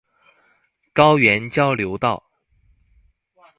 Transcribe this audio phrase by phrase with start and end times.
[0.93, 2.23] 高原交流道